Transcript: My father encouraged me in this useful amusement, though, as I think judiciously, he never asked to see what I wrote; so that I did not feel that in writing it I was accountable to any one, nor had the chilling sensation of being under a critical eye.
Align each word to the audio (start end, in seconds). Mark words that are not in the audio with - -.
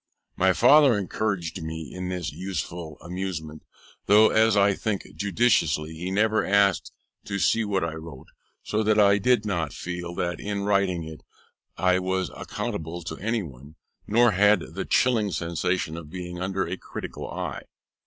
My 0.35 0.51
father 0.51 0.97
encouraged 0.97 1.61
me 1.61 1.93
in 1.93 2.09
this 2.09 2.31
useful 2.33 2.97
amusement, 3.01 3.61
though, 4.07 4.29
as 4.29 4.57
I 4.57 4.73
think 4.73 5.03
judiciously, 5.15 5.93
he 5.93 6.09
never 6.09 6.43
asked 6.43 6.91
to 7.25 7.37
see 7.37 7.63
what 7.63 7.83
I 7.83 7.93
wrote; 7.93 8.25
so 8.63 8.81
that 8.81 8.97
I 8.99 9.19
did 9.19 9.45
not 9.45 9.73
feel 9.73 10.15
that 10.15 10.39
in 10.39 10.63
writing 10.63 11.03
it 11.03 11.21
I 11.77 11.99
was 11.99 12.31
accountable 12.35 13.03
to 13.03 13.17
any 13.19 13.43
one, 13.43 13.75
nor 14.07 14.31
had 14.31 14.73
the 14.73 14.85
chilling 14.85 15.29
sensation 15.31 15.95
of 15.97 16.09
being 16.09 16.41
under 16.41 16.65
a 16.65 16.77
critical 16.77 17.29
eye. 17.29 17.65